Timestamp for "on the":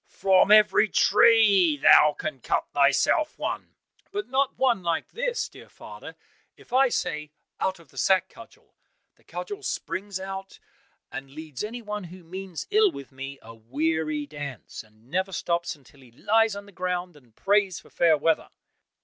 16.55-16.71